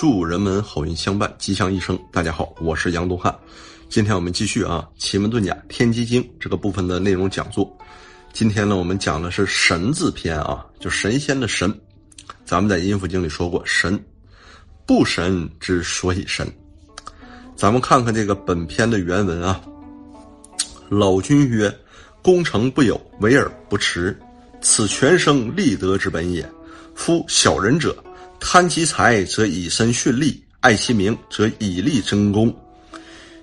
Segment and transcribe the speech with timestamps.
[0.00, 1.98] 祝人们好运相伴，吉祥一生。
[2.10, 3.38] 大家好，我是杨东汉。
[3.90, 7.70] 今天我们继续啊《奇门遁甲天机经》这个部分的内容讲座。
[8.32, 11.78] 今天呢，我们讲的是神字篇啊，就神仙的神。
[12.46, 14.02] 咱们在阴符经里说过，神
[14.86, 16.50] 不神之所以神。
[17.54, 19.60] 咱们看看这个本篇的原文啊。
[20.88, 21.70] 老君曰
[22.24, 24.18] ：“功成不有，为而不持，
[24.62, 26.50] 此全生立德之本也。
[26.94, 27.94] 夫小人者。”
[28.40, 32.52] 贪其财则以身殉利，爱其名则以利争功。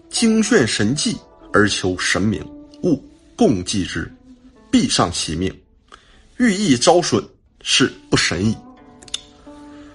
[0.10, 1.16] 精炫神技
[1.54, 2.44] 而求神明，
[2.82, 3.02] 勿
[3.36, 4.12] 共济之，
[4.72, 5.56] 必丧其命。
[6.38, 7.24] 欲意招损，
[7.62, 8.56] 是不神矣。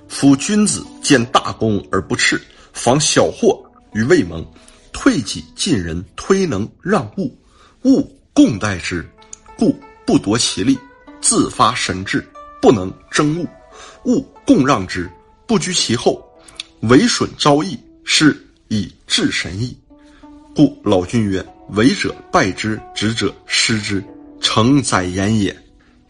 [0.09, 2.41] 夫君子见大功而不斥，
[2.73, 4.47] 防小祸于未萌，
[4.93, 7.37] 退己进人，推能让物，
[7.85, 9.07] 物共待之，
[9.57, 9.75] 故
[10.07, 10.79] 不夺其利，
[11.21, 12.27] 自发神志，
[12.61, 13.47] 不能争物。
[14.05, 15.11] 物共让之，
[15.47, 16.23] 不居其后，
[16.81, 18.37] 为损招益，是
[18.69, 19.77] 以治神意。
[20.55, 24.03] 故老君曰：“为者败之，执者失之，
[24.41, 25.53] 成哉言也。”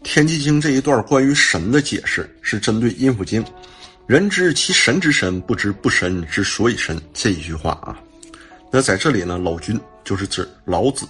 [0.05, 3.41] 《天机经》这一段关于神的解释，是针对《阴符经》
[4.05, 7.97] “人知其神之神，不知不神之所以神”这一句话啊。
[8.69, 11.07] 那在这里呢，老君就是指老子，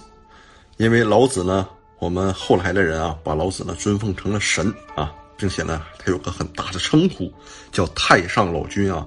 [0.76, 5.12] 因为老子呢，我们后来的人啊，把老子呢尊奉成了神啊。
[5.36, 7.32] 并且呢，他有个很大的称呼，
[7.72, 9.06] 叫太上老君啊，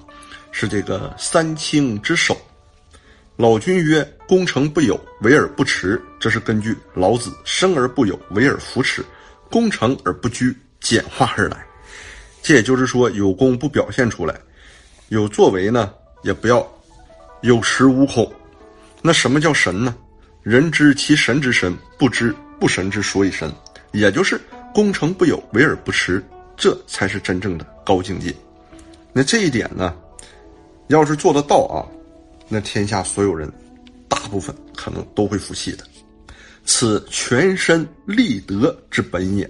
[0.51, 2.35] 是这个三清之首。
[3.35, 9.05] 老君曰：“功成不有，为而不持。”这是根据老子“生而不有，为而弗持，
[9.49, 11.63] 功成而不居”简化而来。
[12.41, 14.35] 这也就是说，有功不表现出来，
[15.09, 16.67] 有作为呢，也不要
[17.41, 18.31] 有恃无恐。
[19.03, 19.95] 那什么叫神呢？
[20.41, 23.53] 人知其神之神，不知不神之所以神，
[23.91, 24.41] 也就是。
[24.77, 26.23] 功成不有，为而不持，
[26.55, 28.31] 这才是真正的高境界。
[29.11, 29.95] 那这一点呢，
[30.89, 31.81] 要是做得到啊，
[32.47, 33.51] 那天下所有人，
[34.07, 35.83] 大部分可能都会服气的。
[36.63, 39.49] 此全身立德之本也，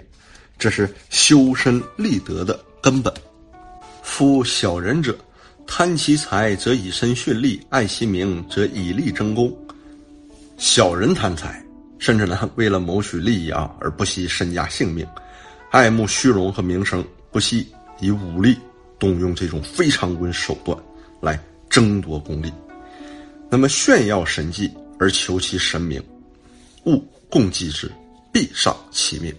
[0.57, 3.13] 这是修身立德的根本。
[4.03, 5.13] 夫小人者，
[5.67, 9.53] 贪其财则以身殉利，爱其名则以利争功。
[10.57, 11.61] 小人贪财。
[11.99, 15.03] 甚至呢，为了谋取利益啊，而不惜身家性命，
[15.77, 18.57] 爱慕虚荣和名声，不惜以武力
[18.97, 20.75] 动用这种非常规手段
[21.21, 21.39] 来
[21.69, 22.51] 争夺功利。
[23.47, 26.03] 那么炫耀神迹而求其神明，
[26.85, 26.99] 勿
[27.29, 27.91] 共济之，
[28.31, 29.31] 必丧其命。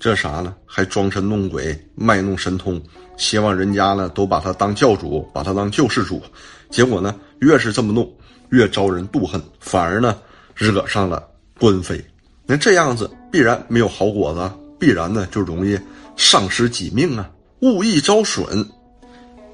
[0.00, 0.56] 这啥呢？
[0.64, 2.82] 还装神弄鬼，卖弄神通，
[3.18, 6.22] 希望人家呢都把他当教主，把他当救世主。
[6.70, 8.10] 结果呢，越是这么弄，
[8.48, 10.16] 越招人妒恨，反而呢，
[10.54, 11.28] 惹上了。
[11.60, 12.02] 官非，
[12.46, 14.50] 那这样子必然没有好果子，
[14.82, 15.78] 必然呢就容易
[16.16, 17.30] 丧失己命啊！
[17.60, 18.68] 物意招损，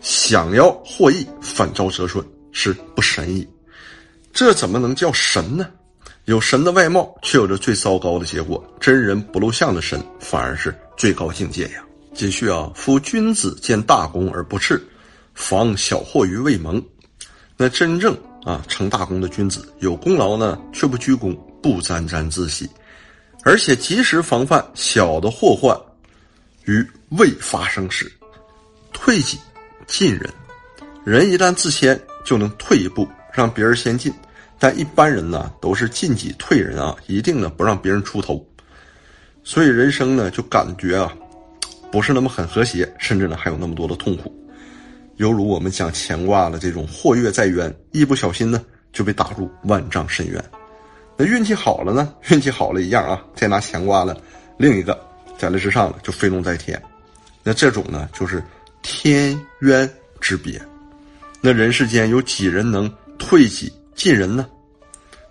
[0.00, 3.46] 想要获益反遭折损，是不神意。
[4.32, 5.68] 这怎么能叫神呢？
[6.24, 8.64] 有神的外貌，却有着最糟糕的结果。
[8.80, 11.84] 真人不露相的神，反而是最高境界呀！
[12.14, 14.80] 继续啊，夫君子见大功而不恃，
[15.34, 16.82] 防小祸于未萌。
[17.54, 21.36] 那真正啊成大功的君子，有功劳呢却不居功。
[21.62, 22.66] 不沾沾自喜，
[23.48, 25.74] 而且及时防范小的祸患
[26.66, 28.12] 于未发生时，
[28.92, 29.38] 退己
[29.86, 30.28] 进人。
[31.02, 34.12] 人一旦自谦，就能退一步，让别人先进。
[34.58, 38.46] 但一般人呢，都是进己退人啊，一定呢不让别人出头。
[39.42, 41.10] 所以人生呢，就感觉啊，
[41.90, 44.30] 不是那么很和谐，甚至呢还有那么多的痛苦。
[45.16, 50.44] 犹如我们讲乾卦的这种祸月在渊，一不小心呢就被打入万丈深渊。
[51.18, 52.14] 那运气好了呢？
[52.30, 54.16] 运气好了一样啊，再拿乾卦了，
[54.56, 54.96] 另一个
[55.36, 56.80] 在那之上了，就飞龙在天。
[57.42, 58.40] 那这种呢，就是
[58.82, 59.90] 天渊
[60.20, 60.60] 之别。
[61.40, 64.46] 那人世间有几人能退己进人呢？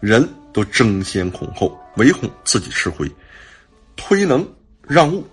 [0.02, 3.10] 人都争先恐后，唯恐自己吃亏，
[3.96, 4.46] 推能
[4.82, 5.26] 让物。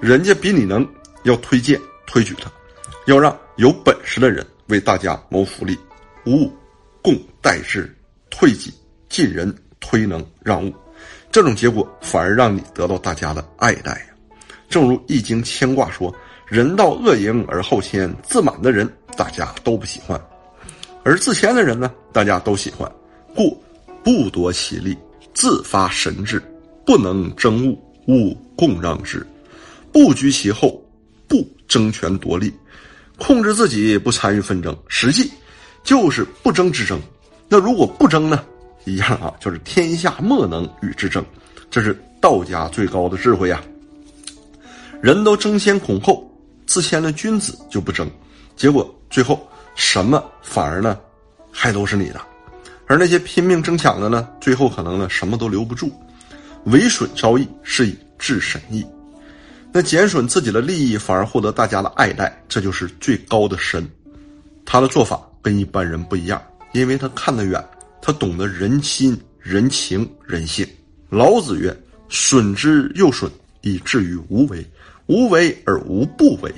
[0.00, 0.88] 人家比你能，
[1.24, 2.50] 要推荐推举他，
[3.06, 5.78] 要让有本事的人为大家谋福利，
[6.26, 6.50] 物
[7.02, 7.94] 共待之，
[8.30, 8.72] 退己
[9.08, 9.54] 进人。
[9.80, 10.72] 推能让物，
[11.30, 14.06] 这种结果反而让你得到大家的爱戴呀。
[14.68, 16.12] 正如《易经》牵挂说
[16.46, 20.20] ：“人道恶盈而后谦，自满的人大家都不喜欢，
[21.04, 22.90] 而自谦的人呢，大家都喜欢。
[23.34, 23.62] 故
[24.02, 24.96] 不夺其利，
[25.34, 26.42] 自发神志，
[26.84, 27.78] 不能争物，
[28.08, 29.24] 勿共让之，
[29.92, 30.82] 不居其后，
[31.28, 32.52] 不争权夺利，
[33.18, 35.30] 控制自己，不参与纷争，实际
[35.84, 37.00] 就是不争之争。
[37.48, 38.44] 那如果不争呢？”
[38.86, 41.22] 一样啊，就是天下莫能与之争，
[41.70, 43.60] 这是道家最高的智慧呀。
[45.02, 46.26] 人都争先恐后，
[46.66, 48.08] 自谦的君子就不争，
[48.56, 50.98] 结果最后什么反而呢，
[51.50, 52.20] 还都是你的。
[52.86, 55.92] 而那些拼命争抢的呢，最后可能呢什么都留不住。
[56.66, 58.86] 为损招义是以治神义，
[59.72, 63.88] 那减损自己的利益反而获得大家的爱戴，这就是最高的神。
[64.64, 66.40] 他的做法跟一般人不一样，
[66.72, 67.64] 因为他看得远，
[68.06, 70.64] 他懂得人心、人情、人性。
[71.08, 71.76] 老子曰
[72.08, 73.28] ：“损之又损，
[73.62, 74.64] 以至于无为。
[75.06, 76.54] 无为而无不为，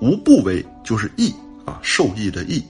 [0.00, 1.32] 无不为就是义
[1.64, 2.60] 啊，受益的义。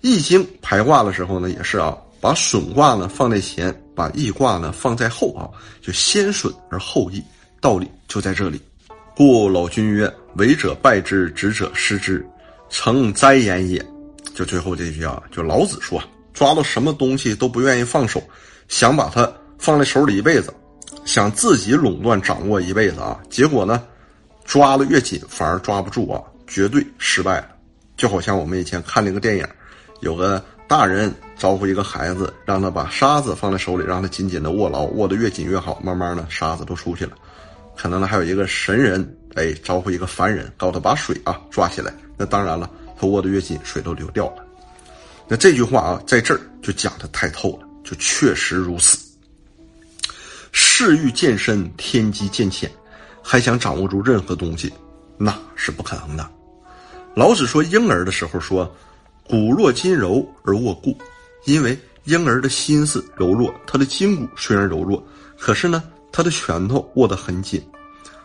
[0.00, 5.50] 易经排卦的时候呢，也是啊，把损卦呢放在前。”把易卦呢放在后啊，
[5.82, 7.22] 就先损而后益，
[7.60, 8.58] 道理就在这里。
[9.14, 12.26] 故老君曰：“为者败之，执者失之，
[12.70, 13.84] 成哉言也。”
[14.34, 16.02] 就最后这句啊，就老子说，
[16.38, 18.22] 抓到什么东西都不愿意放手，
[18.68, 20.54] 想把它放在手里一辈子，
[21.04, 23.82] 想自己垄断掌握一辈子啊，结果呢，
[24.44, 27.48] 抓的越紧反而抓不住啊，绝对失败了。
[27.96, 29.44] 就好像我们以前看那个电影，
[29.98, 30.40] 有个。
[30.68, 35.80] 大人招呼一个孩子，让他把沙子放在手里，让他紧紧的握牢，握得越紧越好。
[35.82, 37.12] 慢慢的，沙子都出去了。
[37.74, 41.90] 可能呢，还有一个神人，哎，招呼一个凡人，告诉他把水啊抓起来。
[42.18, 42.68] 那当然了，
[43.00, 44.44] 他握得越紧，水都流掉了。
[45.28, 48.98] 那这句话啊，在这儿就讲的太透了，就确实如此。
[50.52, 52.70] 世欲渐深，天机渐浅，
[53.22, 54.72] 还想掌握住任何东西，
[55.16, 56.28] 那是不可能的。
[57.14, 58.70] 老子说婴儿的时候说。
[59.30, 60.96] 骨若筋柔而握固，
[61.44, 65.06] 因为婴儿的心思柔弱，他的筋骨虽然柔弱，
[65.38, 67.62] 可是呢，他的拳头握得很紧。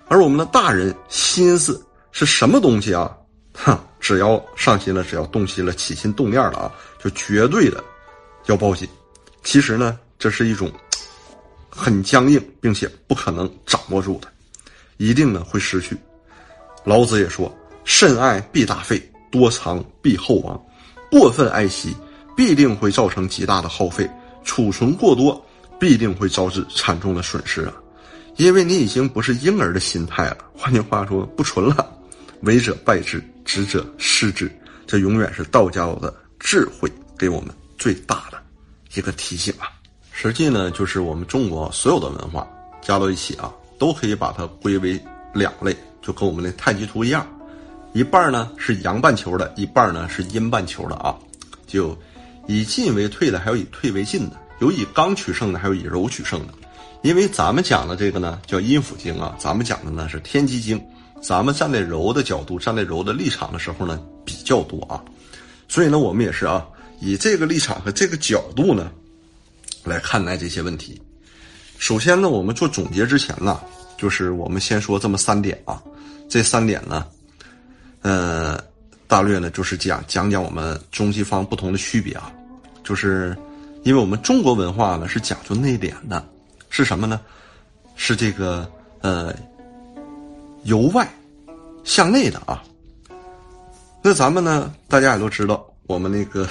[0.08, 3.12] 而我们的大人心思是什么东西啊？
[3.54, 6.72] 哼，只要上心了，只要动心了，起心动念了啊，
[7.04, 7.84] 就绝对的
[8.46, 8.88] 要报警。
[9.44, 10.72] 其实呢，这是一种
[11.70, 14.28] 很僵硬，并且不可能掌握住的，
[14.98, 15.98] 一定呢会失去。
[16.86, 17.54] 老子也说
[17.84, 20.62] ：“甚爱必大费，多藏必厚亡。”
[21.12, 21.96] 过分爱惜，
[22.36, 24.06] 必定会造成极大的耗费；
[24.44, 25.46] 储存过多，
[25.80, 27.74] 必定会招致惨重的损失啊！
[28.38, 30.38] 因为你已经不是婴儿的心态了。
[30.58, 31.92] 换句话说，不纯了。
[32.42, 34.52] 为者败之，执者失之。
[34.88, 36.14] 这永远是道教的
[36.44, 37.50] 智慧给我们
[37.80, 38.38] 最大的
[38.94, 39.72] 一个提醒啊！
[40.12, 42.46] 实际呢，就是我们中国所有的文化
[42.82, 45.02] 加到一起啊，都可以把它归为
[45.34, 47.26] 两类，就跟我们的太极图一样。
[47.94, 51.18] 一半呢是阳半球的，一半呢是阴半球的啊，
[51.66, 51.98] 就
[52.46, 56.54] 以进为退的，还有以退为进的，有以刚取胜的，还有以柔取胜的。
[57.04, 60.80] 因为咱们讲的这个呢叫阴府经啊，咱们讲的呢是天机经，
[61.22, 65.04] 咱们站在柔的角度，站在柔的立场的时候呢比较多啊，
[65.68, 66.66] 所以呢我们也是啊，
[67.00, 68.92] 以这个立场和这个角度呢
[69.84, 71.02] 来看待这些问题。
[71.78, 73.60] 首先呢，我们做总结之前呢，
[73.98, 75.82] 就是我们先说这么三点啊，
[76.30, 77.06] 这三点呢。
[78.02, 78.62] 呃，
[79.08, 82.32] 大略呢就是讲讲讲我们中西方不同的区别啊，
[82.84, 83.36] 就是
[83.84, 86.26] 因为我们中国文化呢是讲究内敛的，
[86.70, 87.20] 是什么呢？
[87.96, 88.70] 是这个
[89.02, 89.34] 呃
[90.64, 91.08] 由外
[91.84, 92.64] 向内的啊。
[94.06, 96.46] 那咱们呢，大家也都知道，我们那个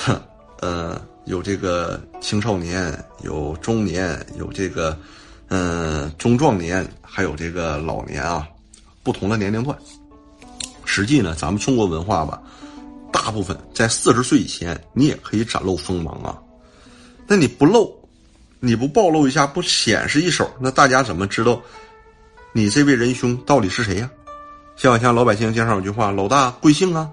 [0.60, 4.98] 呃有这个青少年，有中年，有这个
[5.48, 8.48] 嗯中壮年，还有这个老年啊，
[9.02, 9.76] 不同的年龄段。
[10.86, 12.40] 实际呢，咱们中国文化吧，
[13.12, 16.38] 大部分在四十岁以前，你也可以展露锋芒啊。
[17.26, 17.94] 那你不露，
[18.60, 21.60] 你不暴露一下，不显示一手，那大家怎么知道
[22.54, 24.10] 你这位仁兄到底是谁呀？
[24.74, 27.10] 像像老百姓介绍一句话：“老大贵姓啊？”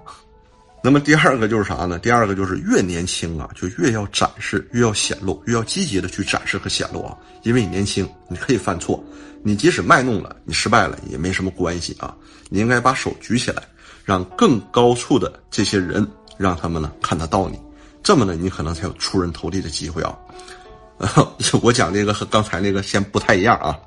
[0.82, 1.98] 那么第二个就是啥呢？
[1.98, 7.16] 第二个就是越年轻啊，就越要展示，越要显露，越要积极的去展示和显露啊。
[7.42, 9.02] 因为你年轻，你可以犯错，
[9.42, 12.16] 你即使卖弄了，你失败了也没什么关系啊。
[12.48, 13.62] 你应该把手举起来，
[14.04, 16.06] 让更高处的这些人，
[16.38, 17.58] 让他们呢看得到你，
[18.02, 20.16] 这么呢，你可能才有出人头地的机会啊。
[21.62, 23.78] 我讲这个和刚才那个先不太一样啊，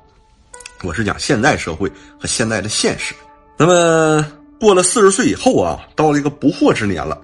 [0.82, 3.14] 我是讲现代社会和现在的现实。
[3.56, 4.26] 那么
[4.60, 7.20] 过了四十岁以后啊，到了一个不惑之年了，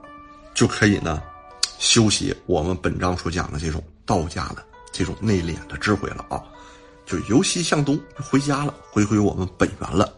[0.55, 1.23] 就可以呢，
[1.79, 6.43] 修习我们本章所讲的这种道家的这种内敛的智慧了啊，
[7.07, 10.13] 就由西向东回家了，回归我们本源了。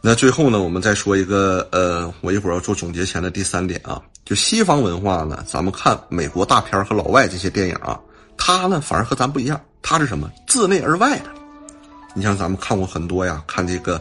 [0.00, 7.98] 那最后呢，我们再说一个，呃，我一会儿要做总结前的第三点啊，就西方文化呢，咱们看美国大片和老外这些电影啊，
[8.36, 11.24] 它呢反而和咱不一样，它是什么自内而外的。
[12.14, 14.00] 你像咱们看过很多呀，看这个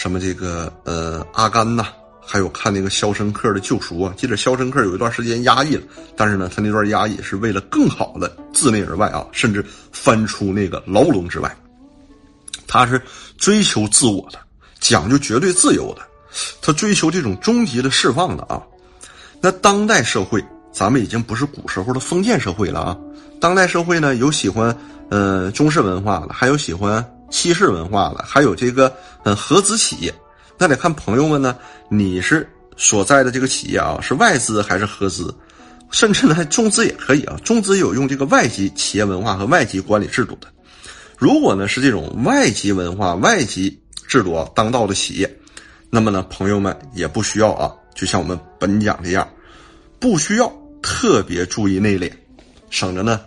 [0.00, 1.88] 什么这个呃阿甘呐，
[2.26, 5.82] 还有看那个肖申克的救赎啊，记得肖申克有一段时间压抑了，
[6.16, 11.54] 但是呢，他那段压抑是为了更好的自内而外啊，甚至翻出那个牢笼之外，
[12.66, 12.98] 他是
[13.36, 14.38] 追求自我的。
[14.78, 16.00] 讲究绝对自由的，
[16.62, 18.62] 他追求这种终极的释放的啊。
[19.42, 20.42] 那当代社会，
[20.72, 22.96] 咱们已经不是古时候的封建社会了啊。
[23.38, 24.74] 当代社会呢，有喜欢
[25.10, 28.94] 呃中式文化的，还有喜欢西式文化了，还有这个
[29.24, 30.14] 嗯合资企业。
[30.58, 31.56] 那得看朋友们呢，
[31.88, 35.34] 你是所在的这个企业啊，是外资还是合资？
[35.90, 37.36] 甚至呢，中资也可以啊。
[37.42, 40.46] 中资有用这个外籍企业文化和外籍管理制度的。
[41.18, 45.38] 如果呢是这种外籍文化、外籍制度啊当道的企业，
[45.90, 49.28] 那么呢，朋友们也不需要啊，就像我们本讲这样，
[49.98, 52.10] 不需要特别注意内敛，
[52.70, 53.20] 省着呢，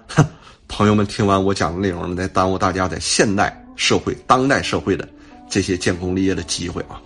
[0.67, 5.07] 朋友们听完我讲的内容呢，再耽误大家在现代社会、当代社会的
[5.49, 7.01] 这些建功立业的机会啊。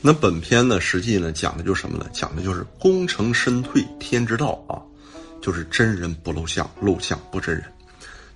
[0.00, 2.06] 那本篇呢，实际呢讲的就是什么呢？
[2.12, 4.80] 讲的就是功成身退，天之道啊。
[5.40, 7.64] 就是真人不露相，露相不真人。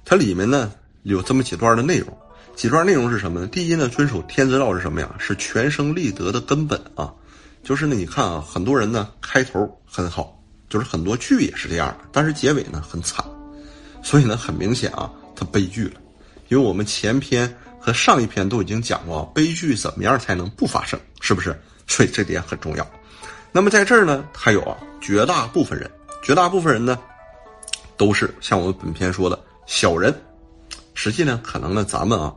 [0.04, 0.72] 它里面呢
[1.04, 2.08] 有这么几段的内容，
[2.56, 3.46] 几段内容是什么呢？
[3.46, 5.14] 第一呢，遵守天之道是什么呀？
[5.16, 7.14] 是全生立德的根本啊。
[7.62, 10.36] 就是呢，你看啊，很多人呢开头很好，
[10.68, 13.24] 就是很多剧也是这样的，但是结尾呢很惨。
[14.02, 16.00] 所以呢，很明显啊，它悲剧了。
[16.48, 21.56] 因为我们前篇和上一篇都已经讲过，悲剧怎么样才能不发生，是不是？
[21.86, 22.84] 所以这点很重要。
[23.52, 25.88] 那么在这儿呢，还有啊，绝大部分人。
[26.20, 26.98] 绝大部分人呢，
[27.96, 30.12] 都是像我们本篇说的小人。
[30.94, 32.34] 实际呢，可能呢，咱们啊，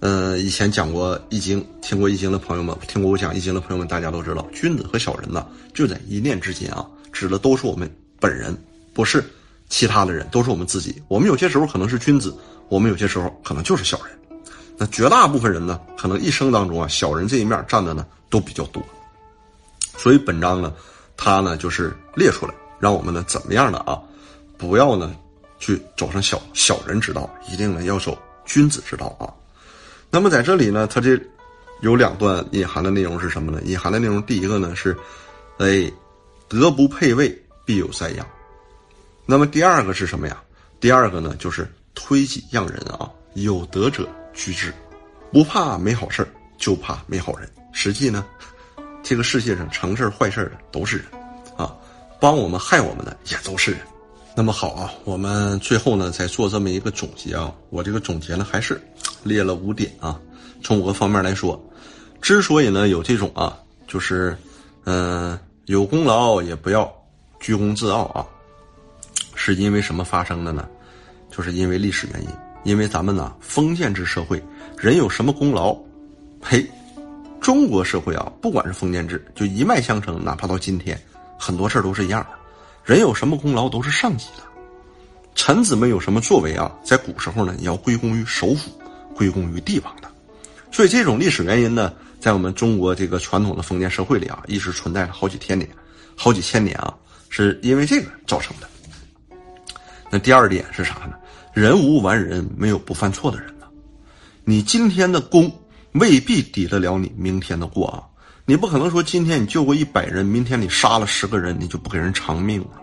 [0.00, 7.86] 嗯，以前讲过《易经》，听过《易经》的朋友们，听过我讲《易经》的朋友们，大家都知道，君子和小人呢，就在一念之间啊，指的都是我们
[8.18, 8.56] 本人，
[8.94, 9.22] 不是
[9.68, 11.02] 其他的人，都是我们自己。
[11.06, 12.34] 我们有些时候可能是君子，
[12.70, 14.18] 我们有些时候可能就是小人。
[14.78, 18.82] 那绝大部分人呢，可能一生当中啊，小人这一面占的呢都比较多。
[19.96, 20.72] 所以本章呢，
[21.16, 22.54] 它呢就是列出来。
[22.78, 24.00] 让我们呢怎么样的啊？
[24.56, 25.12] 不要呢
[25.58, 29.26] 去走上小小人之道，一定呢要走君子之道啊。
[30.10, 31.20] 那么在这里呢，它这
[31.80, 33.60] 有两段隐含的内容是什么呢？
[33.64, 34.96] 隐含的内容第一个呢是，
[35.58, 35.90] 哎，
[36.46, 38.24] 德不配位，必有灾殃。
[39.26, 40.40] 那么第二个是什么呀？
[40.78, 44.08] 第二个呢就是推己让人啊，有德者
[44.38, 44.72] 须知，
[45.32, 46.26] 不怕没好事
[46.56, 47.50] 就怕没好人。
[47.72, 48.24] 实际呢，
[49.02, 51.06] 这个世界上成事坏事的都是人
[51.56, 51.76] 啊。
[52.20, 53.80] 帮我们害我们的也都是人，
[54.34, 57.52] 那么好啊，我们最后呢再做这么一个总结啊。
[57.70, 58.80] 我这个总结呢还是
[59.22, 60.18] 列了五点啊。
[60.62, 61.60] 从五个方面来说，
[62.20, 64.36] 之所以呢有这种啊，就是
[64.84, 66.92] 嗯有功劳也不要
[67.38, 68.26] 居功自傲啊，
[69.34, 70.68] 是因为什么发生的呢？
[71.30, 72.28] 就是因为历史原因，
[72.64, 74.42] 因为咱们呢封建制社会，
[74.76, 75.76] 人有什么功劳，
[76.40, 76.64] 嘿，
[77.40, 81.00] 中国社会啊，不管是封建制，就一脉相承，哪怕到今天。
[81.38, 82.30] 很多事儿都是一样的，
[82.84, 84.42] 人有什么功劳都是上级的，
[85.36, 88.70] 臣子们有什么作为啊，在古时候呢，也要归功于首辅，
[89.14, 90.10] 归功于帝王的。
[90.72, 95.70] 所以这种历史原因呢，在我们中国这个传统的封建社会里啊，一直存在了好几千年，
[96.16, 96.92] 好几千年啊，
[97.28, 98.68] 是因为这个造成的。
[100.10, 101.14] 那第二点是啥呢？
[101.58, 103.66] 人无完人，没有不犯错的人呢。
[104.44, 105.50] 你今天的功
[105.90, 108.04] 未必抵得了你明天的过啊。
[108.46, 112.80] 你不可能说今天你救过一百人，明天你杀了十个人，你就不给人偿命了。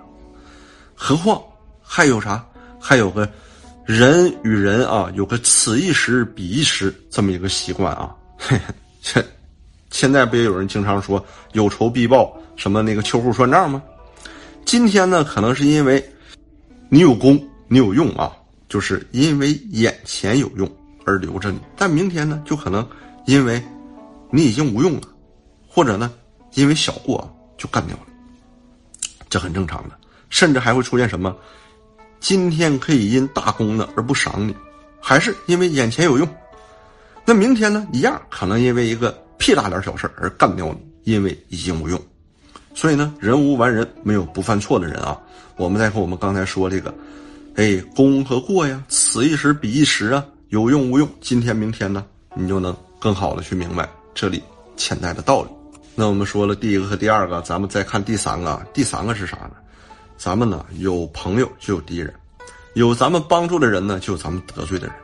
[0.93, 1.41] 何况
[1.81, 2.45] 还有啥？
[2.77, 3.31] 还有个
[3.85, 8.13] 人与人啊，有个此一时彼一时这么一个习惯啊。
[9.01, 9.25] 这
[9.89, 13.81] 现在不也有人经常说有仇必报，什么那个秋后算账吗？
[14.65, 16.03] 今天呢，可能是因为
[16.89, 18.35] 你有功，你有用啊，
[18.67, 20.69] 就是因为眼前有用
[21.05, 21.59] 而留着你。
[21.77, 22.87] 但明天呢，就可能
[23.25, 23.61] 因为
[24.29, 25.07] 你已经无用了。
[25.67, 26.13] 或者呢，
[26.53, 28.05] 因为小过就干掉了，
[29.29, 29.95] 这很正常的。
[30.29, 31.35] 甚至还会出现什么？
[32.19, 34.55] 今天可以因大功呢而不赏你，
[35.01, 36.27] 还是因为眼前有用？
[37.25, 42.01] 那明天呢，一样可能因为一个屁大点小事而干掉你，因为已经无用。
[42.73, 45.19] 所以呢，人无完人，没有不犯错的人啊。
[45.57, 46.93] 我们再和我们刚才说这个，
[47.55, 54.43] 哎，功和过呀，此一时彼一时啊，有用无用，今天明天呢，你就能更好的去明白这里
[54.75, 55.49] 潜在的道理。
[55.95, 58.61] 那我们说了第一个和第二个，咱们再看第三个。
[58.73, 59.51] 第三个是啥呢？
[60.17, 62.13] 咱们呢有朋友就有敌人，
[62.73, 64.95] 有咱们帮助的人呢就有咱们得罪的人。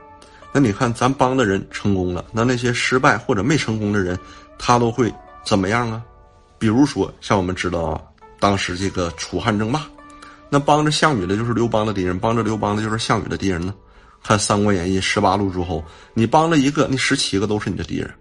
[0.51, 4.19] 那你看咱帮的人成功了，那那些失败或者没成功的人，
[4.59, 5.09] 他都会
[5.45, 6.03] 怎么样啊？
[6.59, 8.01] 比如说像我们知道啊，
[8.41, 9.87] 当时这个楚汉争霸，
[10.53, 13.73] 那帮着项羽的就是刘邦的敌人，帮着刘邦的就是项羽的敌人呢。
[14.21, 15.81] 看《三国演义》十八路诸侯，
[16.13, 18.13] 你帮了一个，那十七个都是你的敌人。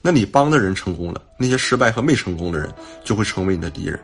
[0.00, 2.72] 那你帮的人成功了，那些失败和没成功的人
[3.04, 4.00] 就会成为你的敌人。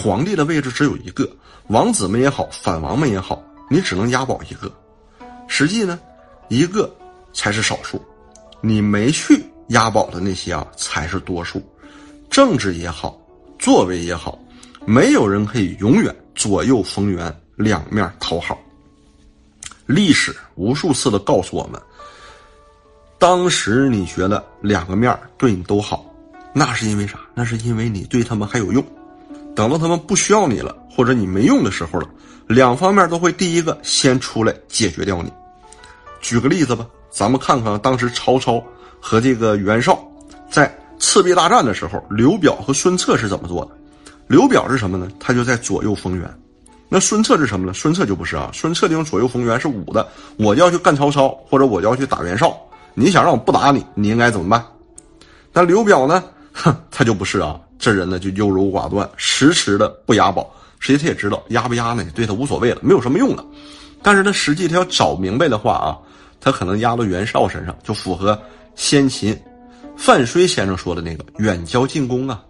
[0.00, 1.28] 皇帝的位置只有一个，
[1.66, 4.72] 王子们也好，反王们也好，你只能押宝一个。
[5.48, 5.98] 实际呢，
[6.48, 6.88] 一个
[7.32, 8.00] 才是少数，
[8.60, 11.60] 你没去押宝的那些啊才是多数。
[12.30, 13.18] 政治也好，
[13.58, 14.38] 作为也好，
[14.88, 18.58] 没有人可以永远左右逢源、两面讨好。
[19.84, 21.78] 历史无数次的告诉我们，
[23.18, 26.06] 当时你觉得两个面对你都好，
[26.54, 27.20] 那是因为啥？
[27.34, 28.82] 那是因为你对他们还有用。
[29.54, 32.08] 等到他们不需要你了，或者你没用的时候了，
[32.46, 35.30] 两方面都会第一个先出来解决掉你。
[36.22, 38.58] 举个例子吧，咱们看看当时曹操
[38.98, 40.02] 和这个袁绍
[40.50, 43.76] 在赤壁大战的时候，刘表和孙策是怎么做的？
[44.28, 45.08] 刘表是什么呢？
[45.18, 46.32] 他就在左右逢源。
[46.88, 47.72] 那孙策是什么呢？
[47.72, 50.06] 孙策就不是啊，孙策这种左右逢源是武的。
[50.36, 52.56] 我就要去干曹操，或者我就要去打袁绍。
[52.94, 54.64] 你想让我不打你，你应该怎么办？
[55.52, 56.22] 但刘表呢？
[56.52, 57.58] 哼，他就不是啊。
[57.78, 60.50] 这人呢就优柔寡断，迟迟的不押宝。
[60.78, 63.44] 实际他也知道押不押呢，对他无所谓了，没有什么用了。
[64.02, 65.98] 但是他实际他要找明白的话啊，
[66.40, 68.40] 他可能押到袁绍身上，就符合
[68.74, 69.36] 先秦
[69.96, 72.42] 范睢先生说的那个远交近攻啊。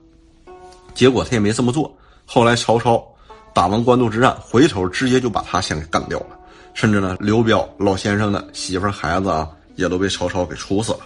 [0.95, 1.95] 结果他也没这么做。
[2.27, 3.07] 后来曹操
[3.55, 6.39] 打完官渡之战，回头直接就把他先给干掉了。
[6.75, 11.01] 甚至呢，刘表老先生的媳妇孩子啊，也都被曹操给处死了。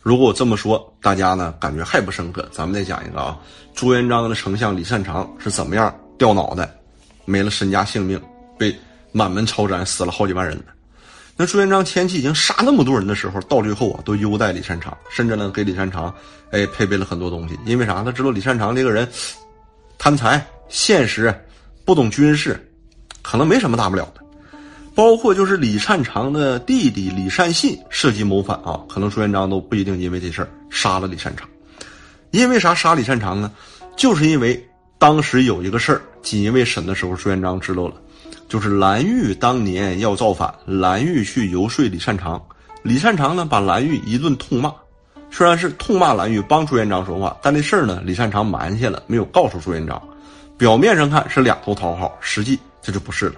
[0.00, 3.38] 如果我这么说，大家呢感觉还不深刻，咱们再讲一个啊。
[3.74, 6.70] 朱元璋的丞相李善长是怎么样掉脑袋，
[7.24, 8.18] 没了身家性命，
[8.56, 8.74] 被
[9.12, 10.64] 满门抄斩，死了好几万人呢？
[11.40, 16.12] 那朱元璋前期已经杀那么多人的时候，到最后啊，都优待李善长，甚至呢给李善长
[16.50, 17.56] 哎配备了很多东西。
[17.64, 18.02] 因为啥？
[18.02, 19.08] 他知道李善长这个人
[19.96, 21.32] 贪财、现实，
[21.84, 22.60] 不懂军事，
[23.22, 24.20] 可能没什么大不了的。
[24.96, 31.48] 包括就是李善长的弟弟李善信涉及谋反啊，可能朱元璋都不一定因为这事儿杀了李善长。
[32.32, 33.52] 因为啥杀李善长呢？
[33.96, 34.68] 就是因为
[34.98, 37.94] 当时有一个事儿，锦衣卫审的时候，朱元璋知道了，
[38.48, 42.42] 就是蓝玉当年要造反，蓝玉去游说李善长，
[42.82, 44.72] 李善长呢把蓝玉一顿痛骂，
[45.30, 50.02] 虽然是痛骂蓝玉帮朱元璋说话，但这事儿呢李善长瞒下了，没有告诉朱元璋。
[50.56, 53.34] 表面上看是两头讨好，实际这就不是了。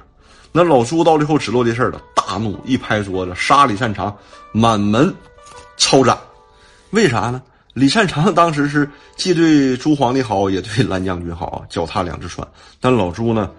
[0.53, 4.17] 那老朱到最后只落这事儿了，大怒，一拍桌子，杀李善长，
[4.53, 5.13] 满门
[5.77, 6.17] 抄斩。
[6.91, 7.43] 为啥呢？
[7.73, 12.47] 李善长 当时是既对朱皇帝好，也对蓝将军好啊，脚踏两只船。
[12.81, 13.51] 但老朱呢，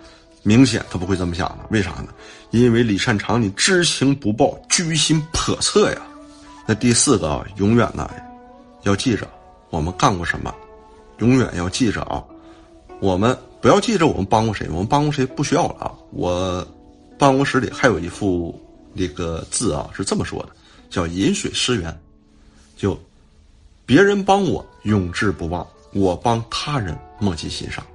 [0.43, 1.65] 明显他不会这么想的。
[1.69, 2.07] 为啥呢？
[2.51, 6.01] 因为李善长你知情不报，居心叵测呀。
[6.67, 8.09] 那第四个啊，永远呢，
[8.83, 9.27] 要记着
[9.69, 10.53] 我们干过什么，
[11.19, 12.23] 永远要记着啊，
[12.99, 16.67] 我们不要记着我们帮过谁，我们帮过谁不需要了啊，我。
[17.19, 18.59] 办公室里还有一副
[18.93, 20.49] 那个字啊，是这么说的，
[20.89, 21.95] 叫“饮水思源”，
[22.75, 22.99] 就
[23.85, 27.85] 别人帮我永志不忘，我帮他人莫记心上。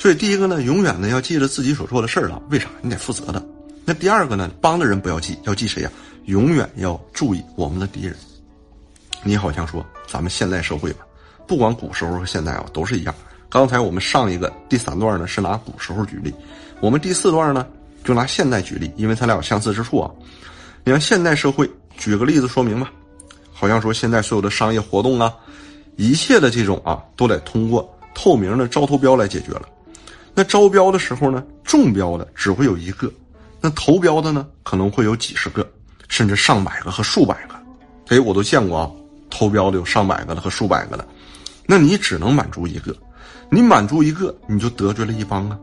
[0.00, 2.66] 所以第一个呢，永远呢要记着自己所做的事儿了，为啥？
[2.80, 3.46] 你得负责的。
[3.84, 5.92] 那第二个呢，帮的人不要记，要记谁呀？
[6.24, 8.16] 永远要注意我们的敌人。
[9.22, 11.04] 你好像说咱们现代社会吧，
[11.46, 13.14] 不管古时候和现在啊，都是一样。
[13.50, 16.34] 刚才我们上一个第三段呢是拿古时候举例，
[16.80, 17.66] 我们第四段呢。
[18.02, 20.10] 就拿现代举例，因为它俩有相似之处啊。
[20.84, 22.90] 你看现代社会，举个例子说明吧。
[23.52, 25.30] 好像说现在所有的商业活动啊，
[25.96, 29.68] 一切的这种啊，都得通过透明的招投标来解决了。
[30.34, 33.10] 那招标的时候呢，中标的只会有一个，
[33.60, 35.68] 那投标的呢，可能会有几十个，
[36.08, 37.54] 甚至上百个和数百个。
[38.08, 38.90] 哎，我都见过啊，
[39.28, 41.06] 投标的有上百个的和数百个的。
[41.66, 42.96] 那你只能满足一个，
[43.50, 45.58] 你满足一个，你就得罪了一帮啊。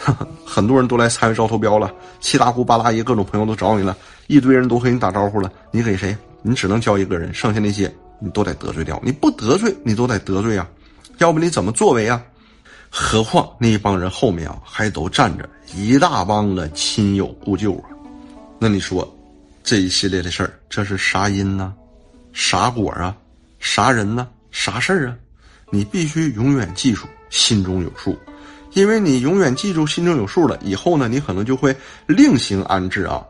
[0.46, 3.96] 很多人都来参与招投标了，七大姑八大姨各种朋友都找你了，
[4.28, 6.16] 一堆人都和你打招呼了，你给谁？
[6.42, 8.98] 你只能交一个人，剩下那些你都得得罪掉。
[9.04, 10.66] 你不得罪，你都得得罪啊，
[11.18, 12.20] 要不你怎么作为啊？
[12.90, 17.84] 何况那一帮人后面啊，还都站着一大帮的亲友故旧啊。
[18.58, 19.08] 那你说，
[19.62, 21.72] 这一系列的事儿，这是啥因呢？
[22.32, 23.16] 啥果啊？
[23.60, 24.28] 啥人呢？
[24.50, 25.16] 啥事儿啊？
[25.70, 28.18] 你必须永远记住，心中有数。
[28.72, 31.74] 因为你永远记住心中有数了，以后呢，你可能就会
[32.06, 33.24] 另行安置啊，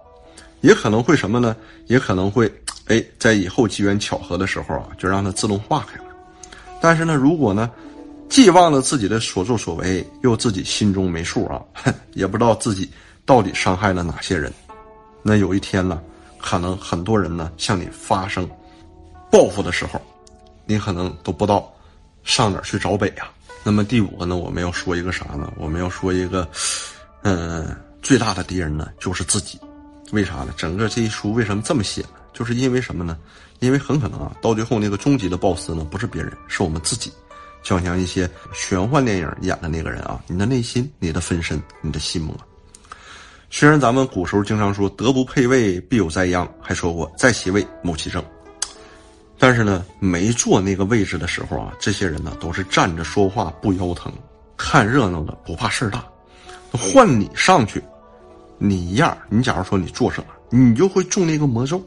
[0.63, 1.55] 也可能会什么呢？
[1.87, 2.51] 也可能会，
[2.87, 6.05] 哎，在以后机缘巧合的时候啊，就让它自动化开了。
[6.81, 7.71] 但是呢，如果呢，
[8.31, 11.61] 既忘了自己的所作所为，又自己心中没数啊，
[12.15, 12.89] 也不知道自己
[13.27, 14.51] 到底伤害了哪些人，
[15.21, 16.01] 那有一天呢，
[16.39, 18.49] 可能很多人呢向你发生
[19.33, 20.01] 报复的时候，
[20.65, 21.71] 你可能都不知道
[22.23, 23.29] 上哪儿去找北啊。
[23.65, 25.53] 那么第五个呢，我们要说一个啥呢？
[25.57, 26.49] 我们要说一个，
[27.23, 29.59] 嗯，最大的敌人呢就是自己。
[30.13, 30.55] 为啥呢？
[30.57, 32.11] 整个这一书为什么这么写呢？
[32.33, 33.19] 就是因为什么呢？
[33.59, 37.13] 因为很可能啊，到最后那个终极的 BOSS 呢，不是别人，是我们自己。
[37.63, 42.35] 就像一些玄幻电影演的那个人啊，你的内心、你的分身、你的心魔。
[43.51, 48.25] 虽然咱们古时候经常说“德不配位，必有灾殃”，还说过“在其位，谋其政”。
[49.39, 54.13] 但是呢，没坐那个位置的时候啊，这些人呢都是站着说话不腰疼，
[54.57, 56.05] 看热闹的不怕事儿大。
[56.73, 57.83] 换你上去，
[58.59, 59.17] 你一样。
[59.29, 61.83] 你假如说你坐上了，你就会中那个魔咒。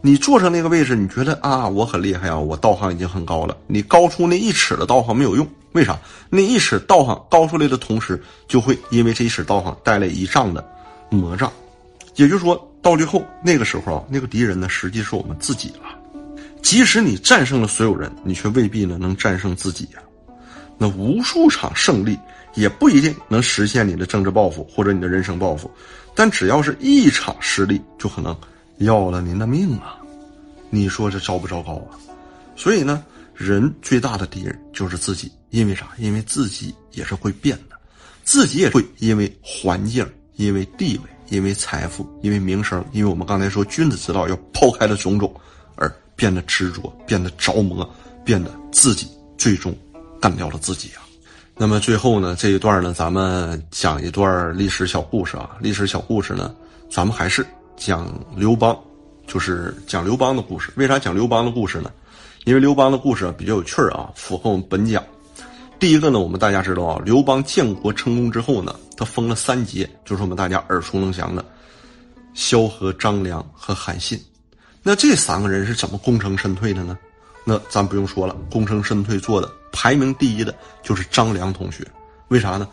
[0.00, 3.56] 你坐上那个位置，你觉得啊，我很厉害啊，我道行已经很高了。
[3.66, 5.98] 你高出那一尺的道行没有用，为啥？
[6.30, 10.64] 那一尺道行高出来的同时，就会因为这一尺道行带来一丈的
[11.10, 11.52] 魔障。
[12.14, 15.98] 也就是说，到最后那个时候啊，那个敌人呢，实际是我们自己了。
[16.62, 20.00] 即使你战胜了所有人，你却未必呢能战胜自己呀。
[20.76, 22.16] 那无数场胜利
[22.54, 25.68] 也不一定能实现你的政治抱负或者你的人生抱负，
[26.14, 28.36] 但只要是一场失利，就可能。
[28.78, 29.98] 要了您的命啊！
[30.70, 31.98] 你说这糟不糟糕啊？
[32.54, 35.88] 所以呢，人最大的敌人就是自己，因为啥？
[35.98, 37.76] 因为自己也是会变的，
[38.24, 45.34] 自己也会因为环境、因为地位、因为财富、因为名声，因为我们刚才说君子之道要抛开了种种，
[45.74, 47.88] 而变得执着，变得着魔，
[48.24, 49.74] 变得自己最终
[50.20, 51.02] 干掉了自己啊！
[51.56, 55.56] 那么最后呢，这一段呢，咱们讲一段历史小故事啊。
[55.60, 56.54] 历史小故事呢，
[56.90, 57.44] 咱们还是。
[57.78, 58.76] 讲刘邦，
[59.26, 60.72] 就是讲刘邦的故事。
[60.76, 61.90] 为啥讲刘邦的故事呢？
[62.44, 65.02] 因为刘邦的故事啊比较有趣儿啊，符合我们本讲。
[65.78, 71.44] 第一个呢，我们大家知道啊，刘邦建国成功之后呢，他封了三杰，就是我们大家耳熟能详的
[72.34, 74.20] 萧何、张良和韩信。
[74.82, 76.98] 那这三个人是怎么功成身退的呢？
[77.44, 81.86] 那咱不用说了，功成身退做的排名第一的就是张良同学。
[82.28, 82.68] 为啥呢？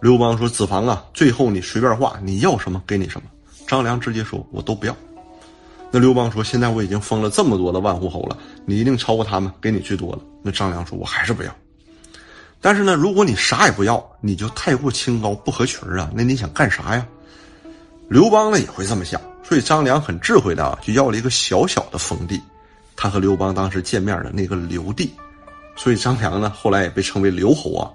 [0.00, 3.28] 刘邦说：“子房啊，最后你随便画，你要什么给你什么。”
[3.68, 4.96] 张良直接说：“我都不要。”
[5.92, 11.54] 那刘邦说：“现在我已经封了这么多的万户侯了，你一定超过他们，给你最多了。”那张良说：“我还是不要。”
[12.60, 16.10] 但是呢，如果你啥也不要，你就太过清高不合群啊！
[16.14, 17.06] 那你想干啥呀？
[18.08, 22.40] 刘邦呢也会这么想，所以张良很智慧的啊，就要了一个小小的封地，
[22.96, 25.14] 他和刘邦当时见面的那个刘地，
[25.76, 27.90] 所以张良呢后来也被称为刘侯啊。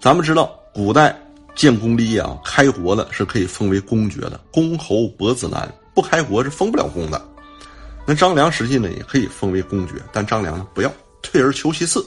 [0.00, 1.16] 咱们知道古代。
[1.54, 7.22] 建功立业啊，开国的是可以封为公爵的，公侯伯子男；不开国是封不了公的。
[8.06, 12.04] 那张良实际呢也可以封为公爵，但张良呢不要，退而求其次，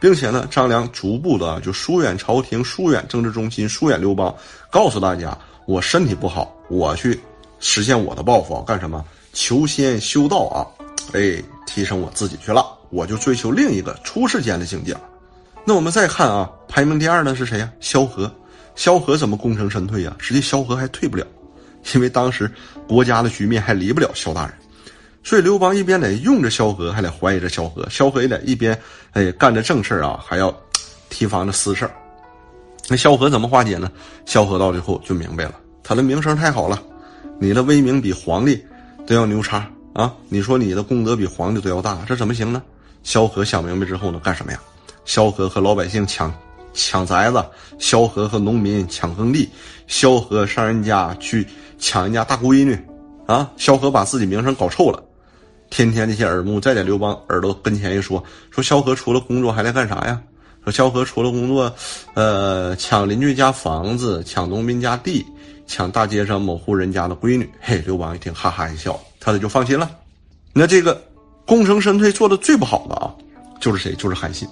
[0.00, 4.34] 并且呢，张良逐步的就疏远朝廷，疏远政治中心，疏远刘邦，
[4.70, 5.36] 告诉大家：
[5.66, 7.18] 我身体不好，我去
[7.58, 9.04] 实现我的抱负，干什么？
[9.32, 10.62] 求仙修道啊，
[11.12, 15.00] 哎，提升我自己去了，我就追求另一个出世间的境界了。
[15.64, 17.68] 那我们再看啊，排名第二的是谁呀？
[17.80, 18.32] 萧何。
[18.76, 20.14] 萧何怎么功成身退呀？
[20.18, 21.26] 实际萧何还退不了，
[21.94, 22.48] 因为当时
[22.86, 24.54] 国家的局面还离不了萧大人，
[25.24, 28.78] 所以刘邦一边得用着萧何，还得怀疑着萧何，萧何也得一边
[29.12, 30.54] 哎干着正事啊，还要
[31.08, 31.90] 提防着私事儿。
[32.88, 33.90] 那萧何怎么化解呢？
[34.26, 36.80] 萧何到最后就明白了，他的名声太好了，
[37.40, 38.62] 你的威名比皇帝
[39.06, 40.14] 都要牛叉啊！
[40.28, 42.62] 你说你的功德比皇帝都要大，这怎么行呢？
[43.02, 44.60] 萧何想明白之后呢，干什么呀？
[45.04, 46.32] 萧何和老百姓抢。
[46.76, 47.44] 抢宅子，
[47.78, 49.48] 萧何和农民抢耕地，
[49.88, 51.44] 萧何上人家去
[51.78, 52.78] 抢人家大闺女，
[53.26, 55.02] 啊，萧何把自己名声搞臭了，
[55.70, 60.20] 天天这些耳目再在刘邦耳朵跟前一说，说萧何除了工作还在干啥呀？
[60.62, 61.72] 说萧何除了工作，
[62.14, 65.24] 呃，抢邻居家房子，抢农民家地，
[65.66, 67.48] 抢大街上某户人家的闺女。
[67.60, 69.90] 嘿，刘邦一听哈哈一笑，他就放心了。
[70.52, 71.00] 那这个
[71.46, 73.14] 功成身退做的最不好的啊，
[73.60, 73.94] 就是谁？
[73.94, 74.48] 就是韩信。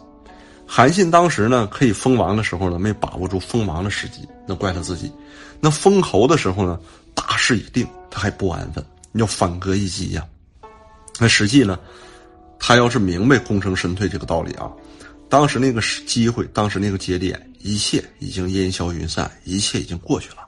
[0.67, 5.13] 韩信当时呢，可以封王的时候呢，没把握住封王的时机，那怪他自己。
[5.61, 6.79] 那封侯的时候呢，
[7.15, 10.25] 大势已定，他还不安分，要反戈一击呀。
[11.21, 11.79] 那实际呢，
[12.59, 14.71] 他要是明白功成身退这个道理啊，
[15.29, 20.39] 当时那个机会，当时那个节点，一切已经烟消云散，一切已经过去了。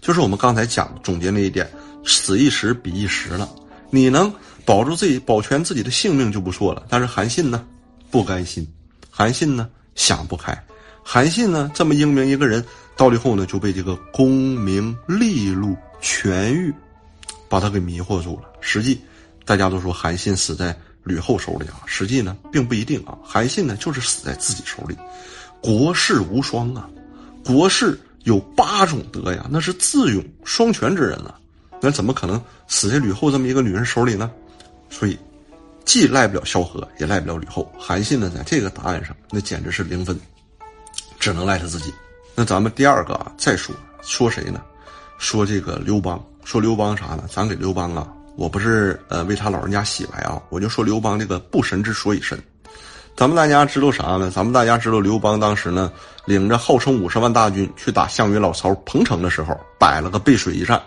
[0.00, 1.68] 就是我们刚才讲总结那一点，
[2.04, 3.48] 此一时彼一时了。
[3.90, 4.32] 你能
[4.64, 6.84] 保住自己，保全自己的性命就不错了。
[6.88, 7.64] 但是韩信呢，
[8.10, 8.66] 不甘心。
[9.14, 10.58] 韩信呢想不开，
[11.02, 12.64] 韩信呢这么英明一个人，
[12.96, 16.72] 到最后呢就被这个功名利禄权欲，
[17.46, 18.44] 把他给迷惑住了。
[18.62, 18.98] 实际，
[19.44, 23.18] 大家都说韩信死在吕后手里啊，实际呢并不一定啊。
[23.22, 24.96] 韩信呢就是死在自己手里。
[25.60, 26.88] 国士无双啊，
[27.44, 31.38] 国士有八种德呀，那是智勇双全之人啊，
[31.82, 34.30] 那怎么可能死在吕后这么一个女人手里呢？
[34.88, 35.18] 所以。
[35.84, 37.70] 既赖不了萧何，也赖不了吕后。
[37.78, 40.18] 韩信呢，在这个答案上，那简直是零分，
[41.18, 41.92] 只能赖他自己。
[42.34, 44.62] 那咱们第二个啊，再说说谁呢？
[45.18, 46.22] 说这个刘邦。
[46.44, 47.24] 说刘邦啥呢？
[47.30, 52.36] 咱给刘邦啊，我不是呃为他老人家洗白啊，我就说刘邦这个不神之所以神。
[53.14, 54.30] 咱们大家知道啥呢？
[54.30, 55.92] 咱们大家知道刘邦当时呢，
[56.24, 60.80] 领着号称五十万大军去打项羽老巢彭城的时候，摆了个背水一战，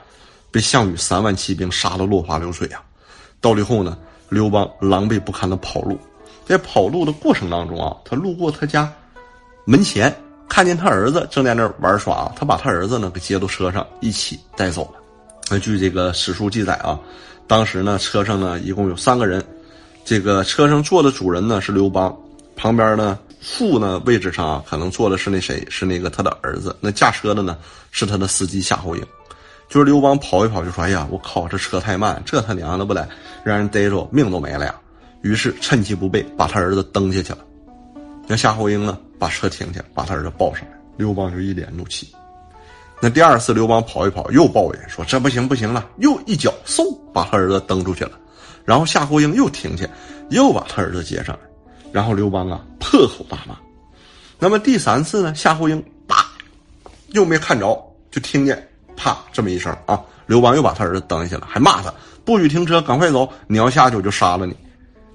[0.51, 2.83] 被项羽三万骑兵杀得落花流水啊。
[3.39, 3.97] 到最后呢？
[4.29, 5.97] 刘邦狼狈不堪的跑路，
[6.45, 8.91] 在跑路的过程当中啊，他路过他家
[9.65, 10.13] 门前，
[10.47, 14.99] 看见他儿子正在那玩耍，他把他儿子呢给接到车上一起带走了。
[15.49, 16.99] 那据这个史书记载啊，
[17.47, 19.43] 当时呢车上呢一共有三个人，
[20.03, 22.15] 这个车上坐的主人呢是刘邦，
[22.55, 27.57] 旁边呢副呢位置上啊可能坐的是那谁是那个他的儿子，那驾车的呢
[27.91, 29.05] 是他的司机夏侯婴。
[29.67, 33.07] 就是刘邦跑一跑就说：“哎呀，我靠，这车太慢，这他娘的不得
[33.43, 34.75] 让人逮着命都没了呀！”
[35.21, 37.39] 于是趁其不备，把他儿子蹬下去了。
[38.27, 40.77] 那夏侯婴呢，把车停下，把他儿子抱上来。
[40.97, 42.13] 刘邦就一脸怒气。
[43.01, 48.11] 那第二次刘邦跑一跑，又抱怨说：“这不行不行了！”又一脚嗖把他儿子蹬出去了。
[48.63, 49.85] 然后夏侯婴又停下，
[50.29, 51.41] 又把他儿子接上来。
[51.91, 53.57] 然后刘邦啊破口大骂。
[54.39, 56.25] 那么第三次呢，夏侯婴啪
[57.09, 58.67] 又没看着，就听见。
[58.95, 59.17] 啪！
[59.31, 63.31] 这么一声啊，刘邦又把他儿子蹬下了，还骂他不许停车，赶快走！
[63.47, 64.55] 你要下去我就杀了你。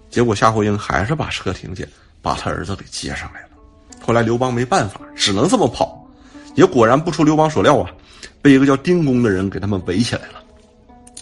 [0.08, 1.84] 结果夏侯婴还是把车停下，
[2.20, 3.48] 把他儿子给接上来了。
[4.00, 5.96] 后来刘邦没办法，只能这么跑。
[6.56, 7.90] 也果然不出刘邦所料啊，
[8.42, 10.42] 被一个叫丁公的人给他们围起来了。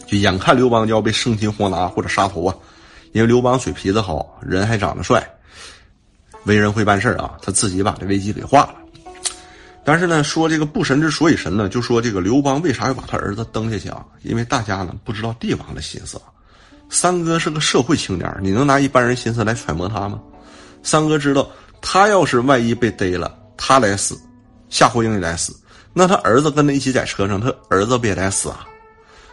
[0.07, 2.55] 就眼看刘邦就要被生擒活拿或者杀头啊，
[3.13, 5.23] 因为刘邦嘴皮子好，人还长得帅，
[6.45, 8.75] 为人会办事啊，他自己把这危机给化了。
[9.89, 14.05] 但是呢，说这个不神之所以神呢，就说这个刘邦为啥要把他儿子蹬下去啊？
[14.21, 16.29] 因为大家呢不知道帝王的心思啊。
[16.91, 20.21] 三哥是个社会青年，你能拿一般人心思来揣摩他吗？
[20.83, 21.49] 三哥知道，
[21.81, 24.15] 他要是万一被逮了，他来死，
[24.69, 25.57] 夏侯婴也来死，
[25.95, 28.67] 那他儿子跟他一起在车上，他儿子不也得死啊？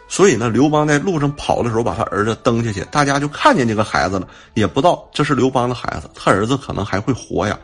[0.08, 7.60] 所以呢，刘邦在路上跑的时候，把他儿子蹬下去，大家就看见这个孩子了，也不知道这是刘邦的孩子，他儿子可能还会活呀。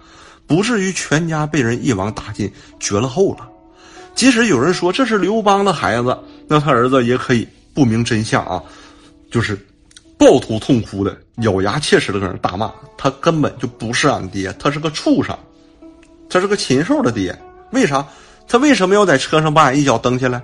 [0.51, 3.47] 不至于全家被人一网打尽，绝了后了。
[4.13, 8.61] 即使有人说这是刘邦的孩子，那他儿子也可以不明真相啊，
[9.31, 9.57] 就是
[10.17, 15.33] 抱头痛哭的，咬牙切齿的搁那大骂：他根本就不是俺爹，他是个畜生，
[16.29, 17.33] 他是个禽兽的爹。
[17.71, 18.05] 为啥？
[18.45, 20.43] 他为什么要在车上把俺一脚蹬下来？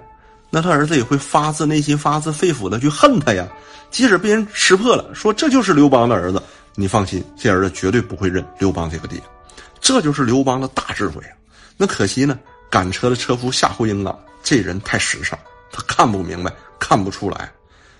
[0.49, 3.45] 那他儿子也会发自内心、发自肺腑的去恨他呀。
[3.91, 6.41] 即使被人识破了，说这就是刘邦的儿子，
[6.75, 9.21] 你放心，这儿子绝对不会认刘邦这个爹。
[9.87, 11.31] 这就是刘邦的大智慧啊！
[11.77, 12.37] 那可惜呢，
[12.69, 15.39] 赶车的车夫夏侯婴啊，这人太实诚，
[15.71, 17.49] 他看不明白，看不出来。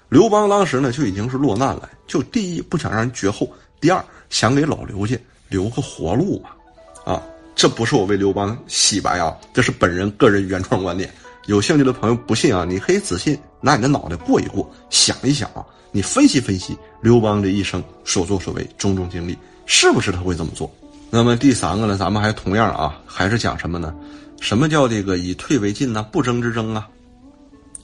[0.10, 6.58] 刘邦当时呢就已经是落难了，就第一不想让人绝后，第二想给老刘家留个活路吧！
[7.06, 7.23] 啊，
[7.56, 11.10] 这不是我为刘邦洗白啊，这是本人个人原创观点。
[11.45, 20.69] 有兴趣的朋友不信啊，你可以仔细拿你的脑袋过一过，想一想啊，你分析分析刘邦这一生所作所为、种种经历，是不是他会这么做？
[21.10, 23.96] 那么第三个呢，咱们还同样啊，还是讲什么呢？
[24.41, 26.06] 什么叫这个以退为进呢？
[26.12, 26.88] 不争之争啊，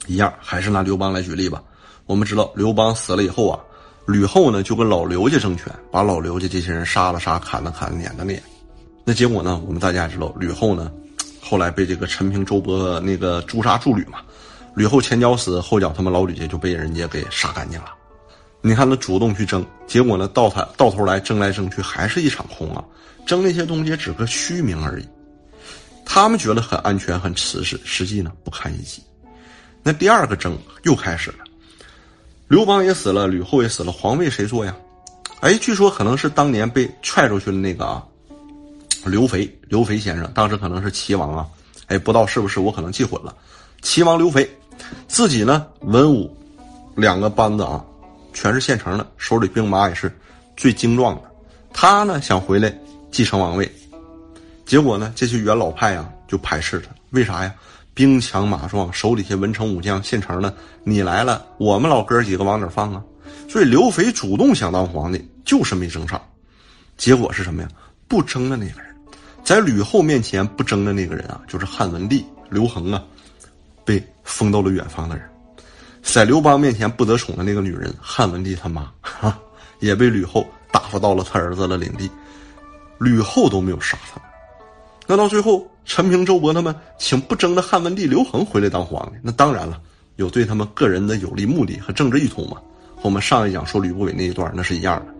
[0.06, 1.62] 一样，还是拿刘邦来举例吧。
[2.06, 3.58] 我们知道刘邦死了以后啊，
[4.06, 8.40] 吕后呢就跟老刘家争权，把老刘家这些人杀了杀，砍了砍，撵了撵。
[9.04, 10.92] 那结果呢，我们大家也知道，吕后呢，
[11.40, 14.18] 后来被这个陈平、周勃那个诛杀助吕嘛。
[14.74, 17.86] 吕后前脚死，后脚他们老吕家就被人家给杀干净了。
[18.66, 22.82] 你看他主动去争，结果呢，到他到头来争来争去还是一场空啊。
[23.26, 25.06] 争那些东西只个虚名而已，
[26.02, 29.02] 他们觉得很安全很瓷实，实际呢不堪一击。
[29.82, 31.44] 那第二个争又开始了，
[32.48, 34.74] 刘邦也死了，吕后也死了，皇位谁做呀？
[35.40, 38.02] 哎，据说可能是当年被踹出去的那个啊，
[39.04, 41.46] 刘肥，刘肥先生，当时可能是齐王啊，
[41.88, 43.36] 哎，不知道是不是我可能记混了。
[43.82, 44.50] 齐王刘肥，
[45.06, 46.34] 自己呢文武
[46.96, 47.84] 两个班子啊，
[48.34, 50.14] 全是现成的，手里兵马也是
[50.54, 51.22] 最精壮的，
[51.72, 52.70] 他呢想回来。
[53.10, 53.70] 继承王位，
[54.66, 55.12] 结果呢？
[55.14, 57.54] 这些元老派啊就排斥他，为啥呀？
[57.94, 63.00] 兵强马壮，手底下文臣武将现成的，你来了，我们老哥几个往哪放啊？
[63.48, 66.20] 所以刘肥主动想当皇帝，就是没争上。
[66.96, 67.68] 结果是什么呀？
[68.08, 68.92] 不争的那个人，
[69.44, 73.00] 在吕后面前不争的那个人啊，就是汉文帝刘恒啊，
[73.84, 75.24] 被封到了远方的人。
[76.04, 79.36] 在刘邦面前不得宠的那个女人，汉文帝他妈，哈，
[79.80, 82.08] 也被吕后打发到了他儿子的领地。
[82.98, 84.20] 吕后都没有杀他，
[85.06, 89.80] 那到最后，陈平、周勃他们请不争的汉文帝刘恒回来当皇帝，那当然了，
[90.16, 92.58] 有对他们个人的有利目的和政治意图嘛。
[92.94, 95.14] 和我们上一讲说吕不韦那一段那是一样的。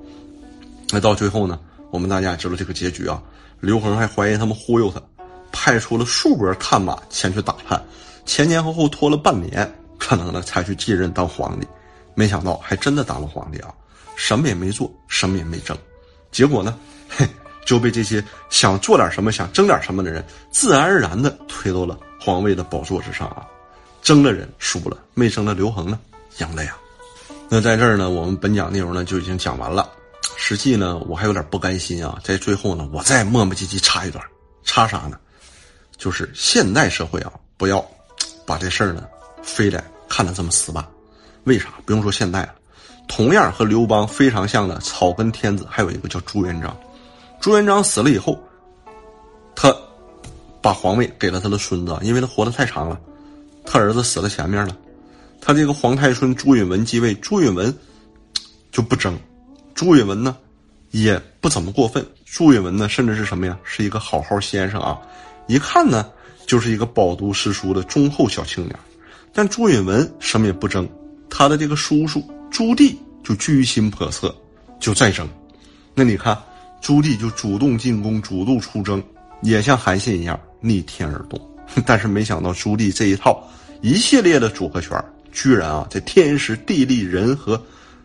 [0.92, 1.58] 那到最后呢，
[1.90, 3.20] 我们大家也知道这个结局啊。
[3.60, 5.02] 刘恒还怀疑他们忽悠他，
[5.50, 7.82] 派出了数波探马前去打探，
[8.24, 11.66] 前前后后拖了半年，可能呢才去继任当皇帝。
[12.14, 13.72] 没想到还真的当了皇帝啊，
[14.16, 15.76] 什么也没做，什么也没争，
[16.30, 16.78] 结果呢，
[17.08, 17.28] 嘿。
[17.66, 23.46] 就被这些想做点什么、想争点什么的人，自然而然的推到了皇位的宝座之上啊！
[24.02, 25.98] 争的人输了，没争的刘恒呢，
[26.40, 26.76] 赢了呀。
[27.48, 29.90] 那在这儿呢，我们本讲内容呢就已经讲完了。
[30.36, 34.22] 实际呢，我还有点不甘心啊，在最后呢，我再磨磨唧唧插一段，
[34.62, 35.18] 插啥呢？
[35.96, 37.82] 就是现代社会啊，不要
[38.44, 39.08] 把这事儿呢，
[39.44, 40.84] 非得看得这么死板。
[41.44, 41.68] 为啥？
[41.84, 42.54] 不用说现代了，
[43.06, 46.74] 同样和刘邦非常像的草根天子，还有一个叫朱元璋。
[47.40, 48.38] 朱元璋死了以后，
[49.54, 49.74] 他
[50.62, 52.98] 把皇位给了他的孙子，因为他活得太长了。
[53.66, 54.74] 他儿子死了前面了，
[55.40, 57.74] 他这个皇太孙朱允文继位，朱允文
[58.72, 59.18] 就不争。
[59.74, 60.36] 朱允文呢，
[60.90, 62.06] 也不怎么过分。
[62.24, 63.58] 朱允文呢，甚至是什么呀？
[63.62, 64.98] 是一个好好先生啊，
[65.46, 66.10] 一看呢，
[66.46, 68.78] 就是一个饱读诗书的忠厚小青年。
[69.34, 70.88] 但朱允文什么也不争，
[71.28, 74.34] 他的这个叔叔朱棣就居心叵测，
[74.78, 75.28] 就再争。
[75.92, 76.38] 那你看，
[76.80, 79.02] 朱棣就主动进攻，主动出征，
[79.42, 81.40] 也像韩信一样逆天而动。
[81.84, 83.42] 但是没想到朱棣这一套
[83.82, 84.96] 一系列的组合拳，
[85.32, 87.60] 居然啊，在天时地利人和，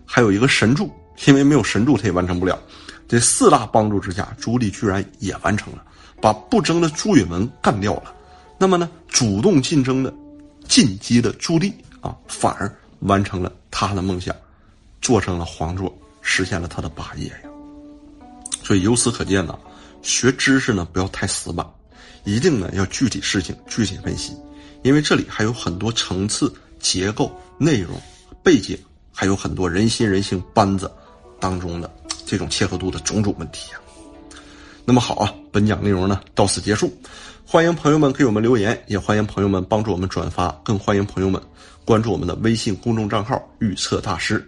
[0.06, 0.92] 还有一个神助。
[1.26, 2.58] 因为没有神助，他也完成不了。
[3.06, 5.84] 这四大帮助之下，朱棣居然也完成了，
[6.22, 8.16] 把不争的朱允文干掉了。
[8.58, 10.14] 那么呢，主动竞争的、
[10.70, 14.34] 进击的朱棣啊，反而完成了他的梦想，
[15.02, 17.50] 坐上了皇座，实现了他的霸业呀。
[18.64, 19.60] 所以由此可见呢，
[20.02, 21.66] 学知识呢不要太死板，
[22.24, 24.34] 一定呢要具体事情具体分析，
[24.84, 28.00] 因为这里还有很多层次、结构、内容、
[28.44, 28.78] 背景，
[29.12, 30.90] 还有很多人心人性班子。
[31.42, 31.90] 当中的
[32.26, 33.80] 这种切合度的种种问题啊，
[34.84, 36.94] 那么好啊，本讲内容呢到此结束，
[37.52, 41.42] 欢迎朋友们给我们留言，也欢迎朋友们帮助我们转发，更欢迎朋友们
[41.84, 44.48] 关注我们的微信公众账号“预测大师”。